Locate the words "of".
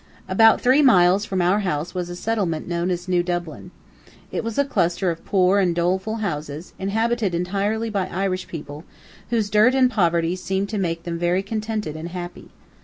5.11-5.23